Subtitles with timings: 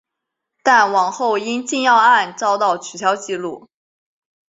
[0.63, 3.69] 但往后因禁药案遭到取消记录。